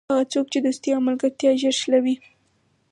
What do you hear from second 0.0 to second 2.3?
هغه څوک چې دوستي او ملګرتیا ژر شلوي.